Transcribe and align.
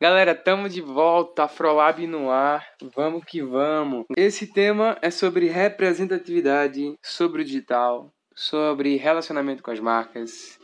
Galera, 0.00 0.32
tamo 0.32 0.68
de 0.68 0.80
volta, 0.80 1.42
Afrolab 1.42 2.06
no 2.06 2.30
ar, 2.30 2.64
vamos 2.94 3.24
que 3.24 3.42
vamos. 3.42 4.06
Esse 4.16 4.46
tema 4.46 4.96
é 5.02 5.10
sobre 5.10 5.48
representatividade, 5.48 6.96
sobre 7.02 7.42
o 7.42 7.44
digital, 7.44 8.08
sobre 8.32 8.94
relacionamento 8.94 9.60
com 9.60 9.72
as 9.72 9.80
marcas. 9.80 10.56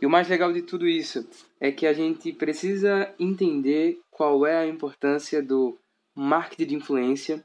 E 0.00 0.06
o 0.06 0.10
mais 0.10 0.28
legal 0.28 0.52
de 0.52 0.62
tudo 0.62 0.86
isso 0.86 1.28
é 1.60 1.72
que 1.72 1.84
a 1.84 1.92
gente 1.92 2.32
precisa 2.32 3.12
entender 3.18 3.98
qual 4.08 4.46
é 4.46 4.56
a 4.56 4.68
importância 4.68 5.42
do 5.42 5.76
marketing 6.14 6.66
de 6.66 6.74
influência, 6.76 7.44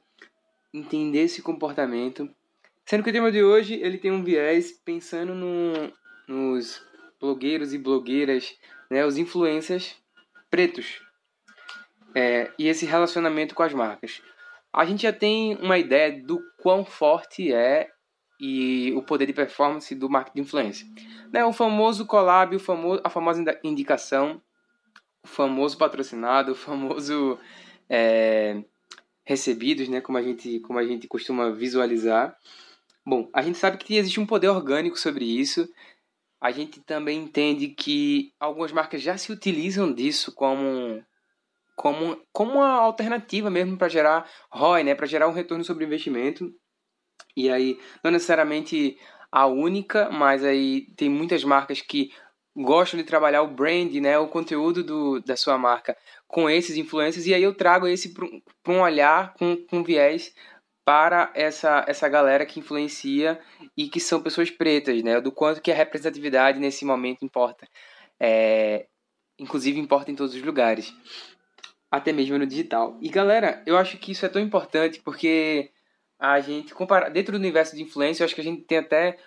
entender 0.71 1.21
esse 1.21 1.41
comportamento. 1.41 2.29
Sendo 2.85 3.03
que 3.03 3.09
o 3.09 3.13
tema 3.13 3.31
de 3.31 3.43
hoje 3.43 3.79
ele 3.81 3.97
tem 3.97 4.11
um 4.11 4.23
viés 4.23 4.79
pensando 4.85 5.33
no, 5.33 5.91
nos 6.27 6.85
blogueiros 7.19 7.73
e 7.73 7.79
blogueiras, 7.79 8.55
né, 8.91 9.03
os 9.03 9.17
influencers 9.17 9.95
pretos 10.47 11.01
é, 12.15 12.51
e 12.57 12.67
esse 12.67 12.85
relacionamento 12.85 13.55
com 13.55 13.63
as 13.63 13.73
marcas. 13.73 14.21
A 14.73 14.85
gente 14.85 15.03
já 15.03 15.11
tem 15.11 15.55
uma 15.55 15.77
ideia 15.77 16.21
do 16.23 16.41
quão 16.61 16.85
forte 16.85 17.53
é 17.53 17.89
e 18.39 18.91
o 18.95 19.03
poder 19.03 19.27
de 19.27 19.33
performance 19.33 19.93
do 19.93 20.09
marketing 20.09 20.35
de 20.35 20.41
influência. 20.41 20.87
Né, 21.31 21.45
o 21.45 21.53
famoso 21.53 22.05
collab, 22.05 22.55
o 22.55 22.59
famoso, 22.59 23.01
a 23.03 23.09
famosa 23.09 23.59
indicação, 23.63 24.41
o 25.23 25.27
famoso 25.27 25.77
patrocinado, 25.77 26.53
o 26.53 26.55
famoso 26.55 27.37
é, 27.87 28.63
recebidos, 29.23 29.87
né, 29.87 30.01
como, 30.01 30.17
a 30.17 30.23
gente, 30.23 30.59
como 30.61 30.79
a 30.79 30.83
gente 30.83 31.07
costuma 31.07 31.51
visualizar. 31.51 32.35
Bom, 33.05 33.29
a 33.33 33.41
gente 33.41 33.57
sabe 33.57 33.77
que 33.77 33.95
existe 33.95 34.19
um 34.19 34.25
poder 34.25 34.49
orgânico 34.49 34.97
sobre 34.97 35.25
isso. 35.25 35.69
A 36.39 36.49
gente 36.49 36.79
também 36.79 37.21
entende 37.21 37.67
que 37.67 38.33
algumas 38.39 38.71
marcas 38.71 39.01
já 39.01 39.17
se 39.17 39.31
utilizam 39.31 39.93
disso 39.93 40.31
como 40.33 41.03
como, 41.81 42.15
como 42.31 42.59
uma 42.59 42.73
alternativa 42.73 43.49
mesmo 43.49 43.75
para 43.75 43.89
gerar 43.89 44.29
ROI, 44.51 44.83
né, 44.83 44.93
para 44.93 45.07
gerar 45.07 45.27
um 45.27 45.33
retorno 45.33 45.63
sobre 45.63 45.83
investimento. 45.83 46.53
E 47.35 47.49
aí, 47.49 47.79
não 48.03 48.11
necessariamente 48.11 48.99
a 49.31 49.47
única, 49.47 50.07
mas 50.11 50.43
aí 50.43 50.85
tem 50.95 51.09
muitas 51.09 51.43
marcas 51.43 51.81
que 51.81 52.11
gostam 52.55 52.99
de 52.99 53.03
trabalhar 53.03 53.41
o 53.41 53.47
brand, 53.47 53.91
né, 53.95 54.15
o 54.19 54.27
conteúdo 54.27 54.83
do, 54.83 55.21
da 55.21 55.35
sua 55.35 55.57
marca 55.57 55.97
com 56.27 56.47
esses 56.47 56.77
influencers, 56.77 57.25
e 57.25 57.33
aí 57.33 57.41
eu 57.41 57.55
trago 57.55 57.87
esse 57.87 58.13
para 58.13 58.73
um 58.73 58.81
olhar 58.81 59.33
com, 59.33 59.57
com 59.65 59.83
viés 59.83 60.35
para 60.85 61.31
essa, 61.33 61.83
essa 61.87 62.07
galera 62.07 62.45
que 62.45 62.59
influencia 62.59 63.39
e 63.75 63.89
que 63.89 63.99
são 63.99 64.21
pessoas 64.21 64.51
pretas, 64.51 65.01
né, 65.01 65.19
do 65.19 65.31
quanto 65.31 65.61
que 65.61 65.71
a 65.71 65.75
representatividade 65.75 66.59
nesse 66.59 66.85
momento 66.85 67.25
importa. 67.25 67.67
É, 68.19 68.85
inclusive 69.39 69.79
importa 69.79 70.11
em 70.11 70.15
todos 70.15 70.35
os 70.35 70.41
lugares 70.43 70.93
até 71.91 72.13
mesmo 72.13 72.37
no 72.37 72.47
digital. 72.47 72.97
E 73.01 73.09
galera, 73.09 73.61
eu 73.65 73.77
acho 73.77 73.97
que 73.97 74.13
isso 74.13 74.25
é 74.25 74.29
tão 74.29 74.41
importante 74.41 75.01
porque 75.01 75.69
a 76.17 76.39
gente 76.39 76.73
compara 76.73 77.09
dentro 77.09 77.33
do 77.33 77.37
universo 77.37 77.75
de 77.75 77.83
influência, 77.83 78.23
eu 78.23 78.25
acho 78.25 78.35
que 78.35 78.41
a 78.41 78.45
gente 78.45 78.63
tem 78.63 78.77
até 78.77 79.17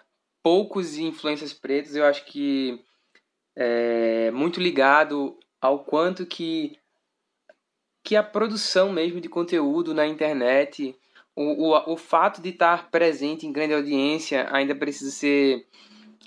poucos 0.42 0.96
influências 0.96 1.52
pretas, 1.52 1.94
eu 1.94 2.04
acho 2.04 2.24
que 2.24 2.82
é 3.56 4.30
muito 4.30 4.60
ligado 4.60 5.38
ao 5.60 5.84
quanto 5.84 6.24
que 6.24 6.78
que 8.02 8.16
a 8.16 8.22
produção 8.22 8.92
mesmo 8.92 9.18
de 9.18 9.30
conteúdo 9.30 9.94
na 9.94 10.06
internet, 10.06 10.94
o, 11.34 11.70
o, 11.70 11.94
o 11.94 11.96
fato 11.96 12.42
de 12.42 12.50
estar 12.50 12.90
presente 12.90 13.46
em 13.46 13.52
grande 13.52 13.72
audiência 13.72 14.46
ainda 14.52 14.74
precisa 14.74 15.10
ser 15.10 15.66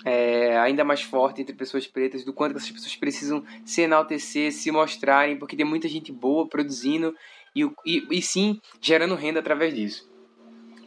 é, 0.04 0.56
ainda 0.58 0.84
mais 0.84 1.02
forte 1.02 1.40
entre 1.40 1.54
pessoas 1.54 1.86
pretas, 1.86 2.24
do 2.24 2.32
quanto 2.32 2.56
essas 2.56 2.70
pessoas 2.70 2.96
precisam 2.96 3.44
se 3.64 3.82
enaltecer, 3.82 4.52
se 4.52 4.70
mostrarem, 4.70 5.36
porque 5.36 5.56
tem 5.56 5.66
muita 5.66 5.88
gente 5.88 6.12
boa 6.12 6.46
produzindo 6.48 7.14
e, 7.54 7.64
e, 7.84 8.06
e 8.10 8.22
sim 8.22 8.60
gerando 8.80 9.14
renda 9.14 9.40
através 9.40 9.74
disso. 9.74 10.08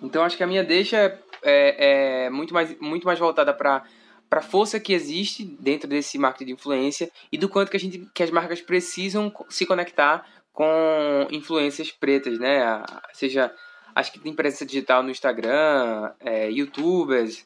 Então 0.01 0.23
acho 0.23 0.37
que 0.37 0.43
a 0.43 0.47
minha 0.47 0.63
deixa 0.63 0.97
é, 0.97 1.19
é, 1.43 2.25
é 2.25 2.29
muito, 2.29 2.53
mais, 2.53 2.77
muito 2.79 3.05
mais 3.05 3.19
voltada 3.19 3.53
para 3.53 3.83
para 4.31 4.39
a 4.39 4.43
força 4.43 4.79
que 4.79 4.93
existe 4.93 5.43
dentro 5.43 5.89
desse 5.89 6.17
marketing 6.17 6.45
de 6.45 6.51
influência 6.53 7.11
e 7.29 7.37
do 7.37 7.49
quanto 7.49 7.69
que 7.69 7.75
a 7.75 7.79
gente 7.79 8.07
que 8.13 8.23
as 8.23 8.31
marcas 8.31 8.61
precisam 8.61 9.29
se 9.49 9.65
conectar 9.65 10.25
com 10.53 11.27
influências 11.29 11.91
pretas, 11.91 12.39
né? 12.39 12.81
Seja 13.11 13.53
acho 13.93 14.09
que 14.13 14.21
tem 14.21 14.33
presença 14.33 14.65
digital 14.65 15.03
no 15.03 15.11
Instagram, 15.11 16.13
é, 16.21 16.49
YouTubers. 16.49 17.45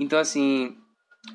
Então 0.00 0.18
assim, 0.18 0.76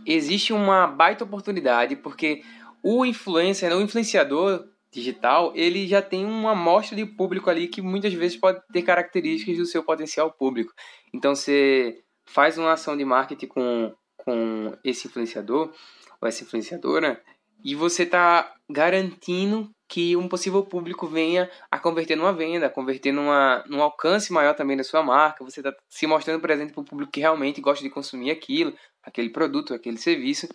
existe 0.06 0.54
uma 0.54 0.88
baita 0.88 1.24
oportunidade, 1.24 1.96
porque 1.96 2.44
o 2.84 3.06
influencer, 3.06 3.76
o 3.76 3.82
influenciador 3.82 4.68
digital, 4.92 5.52
ele 5.56 5.88
já 5.88 6.02
tem 6.02 6.26
uma 6.26 6.52
amostra 6.52 6.96
de 6.96 7.06
público 7.06 7.50
ali 7.50 7.68
que 7.68 7.82
muitas 7.82 8.14
vezes 8.14 8.38
pode 8.38 8.62
ter 8.74 8.82
características 8.82 9.58
do 9.58 9.66
seu 9.66 9.84
potencial 9.84 10.32
público. 10.32 10.74
Então 11.14 11.36
você 11.36 12.04
faz 12.26 12.58
uma 12.58 12.74
ação 12.74 12.98
de 12.98 13.06
marketing 13.06 13.48
com, 13.48 13.94
com 14.18 14.78
esse 14.84 15.08
influenciador 15.08 15.72
ou 16.22 16.28
essa 16.28 16.44
influenciadora 16.44 17.22
e 17.64 17.76
você 17.76 18.04
está 18.04 18.54
garantindo 18.70 19.70
que 19.88 20.16
um 20.16 20.28
possível 20.28 20.64
público 20.64 21.08
venha 21.08 21.50
a 21.70 21.80
converter 21.80 22.16
numa 22.16 22.32
venda, 22.32 22.68
a 22.68 22.70
converter 22.70 23.12
numa, 23.12 23.64
num 23.68 23.82
alcance 23.82 24.32
maior 24.32 24.54
também 24.54 24.78
da 24.78 24.84
sua 24.84 25.02
marca. 25.02 25.44
Você 25.44 25.62
está 25.62 25.74
se 25.90 26.06
mostrando 26.06 26.40
presente 26.40 26.72
para 26.72 26.82
o 26.82 26.86
público 26.86 27.12
que 27.12 27.20
realmente 27.20 27.60
gosta 27.60 27.84
de 27.84 27.90
consumir 27.90 28.30
aquilo, 28.30 28.74
aquele 29.10 29.30
produto, 29.30 29.74
aquele 29.74 29.98
serviço. 29.98 30.48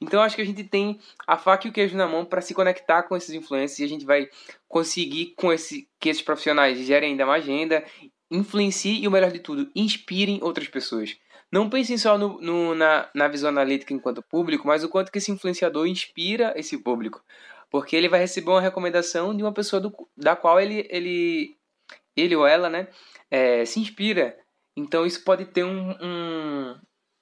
Então 0.00 0.22
acho 0.22 0.36
que 0.36 0.42
a 0.42 0.46
gente 0.46 0.64
tem 0.64 0.98
a 1.26 1.36
faca 1.36 1.66
e 1.66 1.70
o 1.70 1.72
queijo 1.72 1.96
na 1.96 2.06
mão 2.06 2.24
para 2.24 2.40
se 2.40 2.54
conectar 2.54 3.02
com 3.02 3.16
esses 3.16 3.34
influencers 3.34 3.80
e 3.80 3.84
a 3.84 3.88
gente 3.88 4.04
vai 4.04 4.28
conseguir 4.68 5.34
com 5.36 5.52
esse 5.52 5.88
que 6.00 6.08
esses 6.08 6.22
profissionais 6.22 6.78
gerem 6.78 7.10
ainda 7.10 7.26
mais 7.26 7.44
renda, 7.44 7.84
influenciem 8.30 9.02
e 9.02 9.08
o 9.08 9.10
melhor 9.10 9.32
de 9.32 9.40
tudo, 9.40 9.70
inspirem 9.74 10.38
outras 10.42 10.68
pessoas. 10.68 11.16
Não 11.50 11.68
pensem 11.68 11.96
só 11.96 12.18
no, 12.18 12.40
no, 12.40 12.74
na, 12.74 13.08
na 13.14 13.26
visão 13.26 13.48
analítica 13.48 13.94
enquanto 13.94 14.22
público, 14.22 14.66
mas 14.66 14.84
o 14.84 14.88
quanto 14.88 15.10
que 15.10 15.18
esse 15.18 15.32
influenciador 15.32 15.86
inspira 15.86 16.52
esse 16.56 16.76
público. 16.76 17.22
Porque 17.70 17.96
ele 17.96 18.08
vai 18.08 18.20
receber 18.20 18.50
uma 18.50 18.60
recomendação 18.60 19.34
de 19.34 19.42
uma 19.42 19.52
pessoa 19.52 19.80
do, 19.80 19.92
da 20.16 20.36
qual 20.36 20.60
ele, 20.60 20.86
ele, 20.90 21.56
ele 22.14 22.36
ou 22.36 22.46
ela 22.46 22.68
né, 22.68 22.88
é, 23.30 23.64
se 23.64 23.80
inspira. 23.80 24.38
Então 24.76 25.06
isso 25.06 25.24
pode 25.24 25.46
ter 25.46 25.64
um, 25.64 25.90
um, 26.00 26.76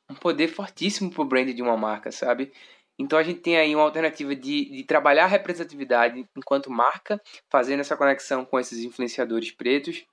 um 0.08 0.14
poder 0.14 0.48
fortíssimo 0.48 1.10
para 1.10 1.22
o 1.22 1.24
brand 1.24 1.48
de 1.48 1.62
uma 1.62 1.76
marca, 1.76 2.10
sabe? 2.10 2.52
Então 2.98 3.18
a 3.18 3.22
gente 3.22 3.40
tem 3.40 3.56
aí 3.56 3.74
uma 3.74 3.84
alternativa 3.84 4.34
de, 4.34 4.70
de 4.70 4.84
trabalhar 4.84 5.24
a 5.24 5.28
representatividade 5.28 6.26
enquanto 6.36 6.70
marca, 6.70 7.20
fazendo 7.50 7.80
essa 7.80 7.96
conexão 7.96 8.44
com 8.44 8.58
esses 8.58 8.78
influenciadores 8.78 9.50
pretos. 9.50 10.04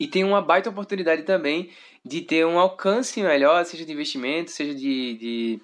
E 0.00 0.06
tem 0.06 0.24
uma 0.24 0.40
baita 0.40 0.70
oportunidade 0.70 1.22
também 1.24 1.70
de 2.04 2.22
ter 2.22 2.46
um 2.46 2.58
alcance 2.58 3.20
melhor, 3.20 3.64
seja 3.64 3.84
de 3.84 3.92
investimento, 3.92 4.50
seja 4.50 4.74
de, 4.74 5.14
de 5.14 5.60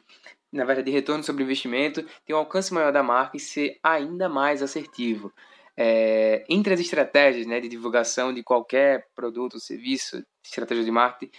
na 0.53 0.65
verdade, 0.65 0.91
de 0.91 0.93
retorno 0.93 1.23
sobre 1.23 1.45
investimento, 1.45 2.05
ter 2.25 2.35
um 2.35 2.39
alcance 2.39 2.75
maior 2.75 2.93
da 2.93 3.03
marca 3.03 3.37
e 3.37 3.41
ser 3.41 3.79
ainda 3.83 4.29
mais 4.29 4.63
assertivo. 4.63 5.33
É, 5.77 6.45
entre 6.49 6.75
as 6.75 6.81
estratégias 6.81 7.47
né, 7.47 7.59
de 7.59 7.69
divulgação 7.69 8.33
de 8.33 8.43
qualquer 8.43 9.09
produto 9.15 9.55
ou 9.55 9.61
serviço, 9.61 10.25
estratégia 10.45 10.85
de 10.85 10.91
marketing, 10.91 11.33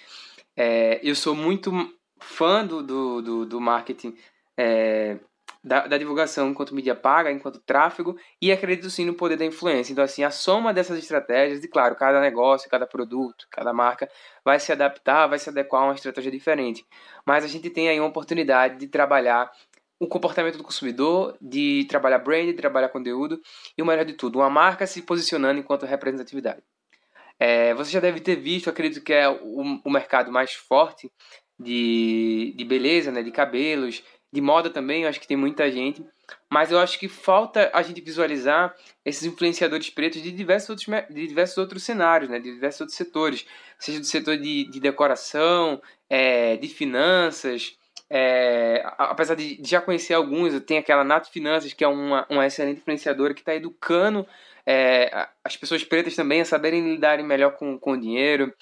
é, 0.58 1.00
eu 1.04 1.16
sou 1.16 1.36
muito 1.36 1.72
fã 2.20 2.66
do, 2.66 2.82
do, 2.82 3.22
do, 3.22 3.46
do 3.46 3.62
marketing, 3.62 4.16
é, 4.58 5.18
da, 5.64 5.88
da, 5.88 5.98
divulgação 5.98 6.50
enquanto 6.50 6.76
mídia 6.76 6.96
paga, 6.96 7.32
enquanto 7.32 7.60
tráfego, 7.60 8.16
e 8.42 8.52
acredito 8.52 8.90
sim 8.90 9.06
no 9.06 9.14
poder 9.14 9.36
da 9.36 9.46
influência. 9.46 9.92
Então, 9.92 10.04
assim, 10.04 10.24
a 10.24 10.30
soma 10.30 10.74
dessas 10.74 11.00
estratégias, 11.00 11.64
e 11.64 11.68
claro, 11.68 11.96
cada 11.96 12.22
negócio, 12.22 12.70
cada 12.70 12.86
produto, 12.86 13.48
cada 13.50 13.74
marca 13.74 14.10
vai 14.44 14.60
se 14.60 14.72
adaptar, 14.72 15.28
vai 15.28 15.40
se 15.40 15.50
adequar 15.50 15.82
a 15.82 15.86
uma 15.86 15.96
estratégia 15.96 16.32
diferente. 16.32 16.86
Mas 17.26 17.44
a 17.44 17.48
gente 17.48 17.70
tem 17.70 17.90
aí 17.90 18.00
uma 18.00 18.10
oportunidade 18.10 18.78
de 18.78 18.88
trabalhar 18.88 19.52
o 20.00 20.08
comportamento 20.08 20.58
do 20.58 20.64
consumidor, 20.64 21.36
de 21.42 21.86
trabalhar 21.90 22.20
brand, 22.20 22.46
de 22.46 22.54
trabalhar 22.54 22.90
conteúdo, 22.90 23.40
e 23.78 23.82
o 23.82 23.86
melhor 23.86 24.06
de 24.06 24.14
tudo, 24.14 24.40
uma 24.40 24.50
marca 24.50 24.86
se 24.86 25.02
posicionando 25.02 25.60
enquanto 25.60 25.86
representatividade. 25.86 26.62
É, 27.40 27.74
você 27.74 27.92
já 27.92 28.00
deve 28.00 28.22
ter 28.22 28.36
visto, 28.36 28.70
acredito 28.70 29.04
que 29.04 29.14
é 29.14 29.28
o, 29.28 29.82
o 29.84 29.90
mercado 29.90 30.32
mais 30.32 30.54
forte 30.54 31.12
de, 31.60 32.54
de 32.56 32.66
beleza, 32.66 33.12
né, 33.12 33.24
de 33.24 33.32
cabelos, 33.32 34.04
de 34.32 34.42
moda 34.42 34.70
também, 34.70 35.04
eu 35.04 35.10
acho 35.10 35.20
que 35.20 35.28
tem 35.28 35.38
muita 35.38 35.72
gente. 35.72 36.06
Mas 36.52 36.72
eu 36.72 36.80
acho 36.80 37.00
que 37.00 37.08
falta 37.08 37.70
a 37.74 37.82
gente 37.82 38.02
visualizar 38.02 38.76
esses 39.04 39.24
influenciadores 39.24 39.90
pretos 39.90 40.22
de 40.22 40.32
diversos 40.32 40.70
outros, 40.70 40.88
de 41.10 41.28
diversos 41.28 41.58
outros 41.58 41.84
cenários, 41.84 42.30
né? 42.30 42.40
de 42.40 42.52
diversos 42.52 42.82
outros 42.82 42.98
setores. 42.98 43.46
Seja 43.78 44.00
do 44.00 44.06
setor 44.06 44.38
de, 44.38 44.70
de 44.70 44.80
decoração, 44.80 45.82
é, 46.10 46.58
de 46.58 46.68
finanças. 46.68 47.78
É, 48.10 48.84
apesar 48.98 49.36
de 49.36 49.60
já 49.64 49.80
conhecer 49.82 50.14
alguns, 50.14 50.60
tem 50.62 50.78
aquela 50.78 51.04
Nato 51.04 51.32
Finanças, 51.32 51.74
que 51.74 51.84
é 51.84 51.88
uma, 51.88 52.26
uma 52.30 52.46
excelente 52.46 52.80
influenciadora 52.80 53.34
que 53.34 53.42
está 53.42 53.56
educando 53.56 54.28
é, 54.66 55.28
as 55.44 55.56
pessoas 55.56 55.84
pretas 55.84 56.16
também 56.16 56.42
a 56.42 56.46
saberem 56.46 56.82
lidarem 56.82 57.26
melhor 57.26 57.52
com, 57.52 57.78
com 57.78 57.92
o 57.92 58.00
dinheiro. 58.00 58.54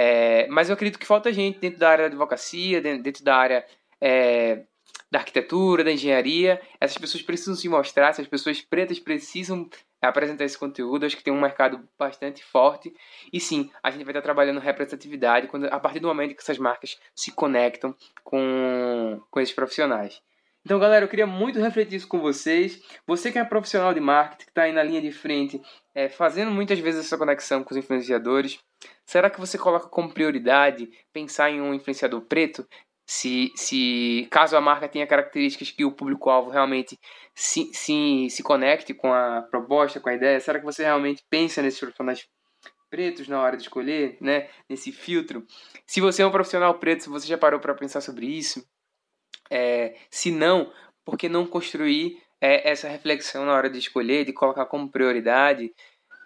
É, 0.00 0.46
mas 0.46 0.68
eu 0.68 0.74
acredito 0.74 0.96
que 0.96 1.04
falta 1.04 1.32
gente 1.32 1.58
dentro 1.58 1.80
da 1.80 1.90
área 1.90 2.04
da 2.04 2.10
advocacia, 2.10 2.80
dentro, 2.80 3.24
da 3.24 3.34
área 3.34 3.66
é, 4.00 4.62
da 5.10 5.18
arquitetura, 5.18 5.82
da 5.82 5.90
engenharia. 5.90 6.60
Essas 6.80 6.96
pessoas 6.96 7.24
precisam 7.24 7.56
se 7.56 7.68
mostrar, 7.68 8.10
essas 8.10 8.28
pessoas 8.28 8.60
pretas 8.60 9.00
precisam 9.00 9.68
apresentar 10.00 10.44
esse 10.44 10.56
conteúdo. 10.56 11.04
Acho 11.04 11.16
que 11.16 11.24
tem 11.24 11.32
um 11.32 11.40
mercado 11.40 11.80
bastante 11.98 12.44
forte. 12.44 12.94
E 13.32 13.40
sim, 13.40 13.72
a 13.82 13.90
gente 13.90 14.04
vai 14.04 14.12
estar 14.12 14.22
trabalhando 14.22 14.60
representatividade 14.60 15.48
quando, 15.48 15.64
a 15.64 15.80
partir 15.80 15.98
do 15.98 16.06
momento 16.06 16.32
que 16.32 16.42
essas 16.42 16.58
marcas 16.58 16.96
se 17.12 17.32
conectam 17.32 17.92
com, 18.22 19.20
com 19.28 19.40
esses 19.40 19.52
profissionais. 19.52 20.22
Então, 20.64 20.78
galera, 20.78 21.04
eu 21.04 21.08
queria 21.08 21.26
muito 21.26 21.58
refletir 21.60 21.96
isso 21.96 22.08
com 22.08 22.20
vocês. 22.20 22.82
Você 23.06 23.32
que 23.32 23.38
é 23.38 23.44
profissional 23.44 23.94
de 23.94 24.00
marketing, 24.00 24.44
que 24.44 24.50
está 24.50 24.62
aí 24.62 24.72
na 24.72 24.82
linha 24.82 25.00
de 25.00 25.10
frente, 25.10 25.60
é, 25.94 26.08
fazendo 26.08 26.50
muitas 26.50 26.78
vezes 26.78 27.06
essa 27.06 27.16
conexão 27.16 27.62
com 27.64 27.70
os 27.70 27.76
influenciadores, 27.76 28.58
será 29.06 29.30
que 29.30 29.40
você 29.40 29.56
coloca 29.56 29.88
como 29.88 30.12
prioridade 30.12 30.90
pensar 31.12 31.50
em 31.50 31.60
um 31.60 31.72
influenciador 31.72 32.20
preto? 32.22 32.66
Se, 33.06 33.50
se 33.56 34.28
caso 34.30 34.54
a 34.56 34.60
marca 34.60 34.86
tenha 34.86 35.06
características 35.06 35.70
que 35.70 35.84
o 35.84 35.92
público-alvo 35.92 36.50
realmente 36.50 36.98
se, 37.34 37.70
se, 37.72 38.28
se 38.28 38.42
conecte 38.42 38.92
com 38.92 39.10
a 39.10 39.40
proposta, 39.50 39.98
com 39.98 40.10
a 40.10 40.14
ideia, 40.14 40.38
será 40.40 40.58
que 40.58 40.64
você 40.66 40.82
realmente 40.84 41.24
pensa 41.30 41.62
nesses 41.62 41.80
profissionais 41.80 42.28
pretos 42.90 43.26
na 43.28 43.40
hora 43.40 43.56
de 43.56 43.62
escolher, 43.62 44.18
né? 44.20 44.48
Nesse 44.68 44.92
filtro. 44.92 45.46
Se 45.86 46.00
você 46.00 46.22
é 46.22 46.26
um 46.26 46.30
profissional 46.30 46.78
preto, 46.78 47.08
você 47.10 47.26
já 47.26 47.38
parou 47.38 47.60
para 47.60 47.74
pensar 47.74 48.02
sobre 48.02 48.26
isso? 48.26 48.62
É, 49.50 49.96
se 50.10 50.30
não, 50.30 50.72
por 51.04 51.16
que 51.16 51.28
não 51.28 51.46
construir 51.46 52.22
é, 52.40 52.70
essa 52.70 52.88
reflexão 52.88 53.44
na 53.44 53.54
hora 53.54 53.70
de 53.70 53.78
escolher, 53.78 54.24
de 54.24 54.32
colocar 54.32 54.66
como 54.66 54.90
prioridade? 54.90 55.72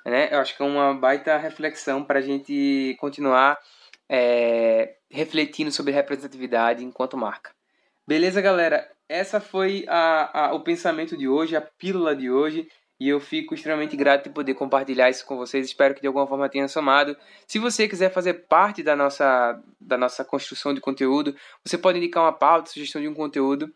Né? 0.05 0.29
Eu 0.33 0.41
acho 0.41 0.57
que 0.57 0.63
é 0.63 0.67
uma 0.67 0.95
baita 0.95 1.37
reflexão 1.37 2.05
para 2.05 2.19
a 2.19 2.23
gente 2.23 2.97
continuar 2.99 3.59
é, 4.09 4.97
refletindo 5.11 5.71
sobre 5.71 5.93
representatividade 5.93 6.85
enquanto 6.85 7.17
marca. 7.17 7.53
Beleza, 8.07 8.41
galera? 8.41 8.91
Essa 9.09 9.41
foi 9.41 9.85
a, 9.89 10.47
a, 10.47 10.55
o 10.55 10.61
pensamento 10.61 11.17
de 11.17 11.29
hoje, 11.29 11.55
a 11.55 11.61
pílula 11.61 12.17
de 12.17 12.31
hoje. 12.31 12.69
E 13.03 13.09
eu 13.09 13.19
fico 13.19 13.53
extremamente 13.53 13.97
grato 13.97 14.29
de 14.29 14.31
poder 14.31 14.55
compartilhar 14.55 15.11
isso 15.11 15.27
com 15.27 15.37
vocês. 15.37 15.67
Espero 15.67 15.93
que 15.93 16.01
de 16.01 16.07
alguma 16.07 16.25
forma 16.25 16.49
tenha 16.49 16.69
somado. 16.69 17.17
Se 17.49 17.59
você 17.59 17.89
quiser 17.89 18.13
fazer 18.13 18.47
parte 18.47 18.81
da 18.81 18.95
nossa, 18.95 19.61
da 19.81 19.99
nossa 19.99 20.25
construção 20.25 20.73
de 20.73 20.81
conteúdo, 20.81 21.35
você 21.65 21.77
pode 21.77 21.99
indicar 21.99 22.23
uma 22.23 22.33
pauta, 22.33 22.71
sugestão 22.71 23.03
de 23.03 23.09
um 23.09 23.15
conteúdo 23.15 23.75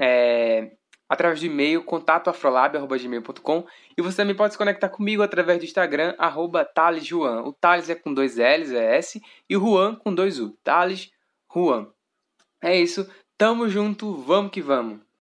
é, 0.00 0.70
através 1.06 1.40
do 1.40 1.44
e-mail 1.44 1.84
contatoafrolab.gmail.com 1.84 3.66
e 3.94 4.00
você 4.00 4.16
também 4.16 4.34
pode 4.34 4.54
se 4.54 4.58
conectar 4.58 4.88
comigo 4.88 5.22
através 5.22 5.58
do 5.58 5.66
Instagram, 5.66 6.14
arroba 6.16 6.64
ThalesJuan. 6.64 7.42
O 7.42 7.52
Thales 7.52 7.90
é 7.90 7.94
com 7.94 8.14
dois 8.14 8.36
L's, 8.36 8.72
é 8.72 8.96
S, 8.96 9.20
e 9.50 9.54
o 9.54 9.60
Juan 9.60 9.96
com 9.96 10.14
dois 10.14 10.40
U. 10.40 10.56
Thales 10.64 11.12
Juan. 11.54 11.88
É 12.62 12.74
isso. 12.80 13.06
Tamo 13.36 13.68
junto, 13.68 14.14
vamos 14.14 14.50
que 14.50 14.62
vamos. 14.62 15.02